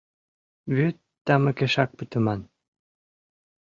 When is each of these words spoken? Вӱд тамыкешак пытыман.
Вӱд 0.75 0.97
тамыкешак 1.25 1.89
пытыман. 1.97 2.41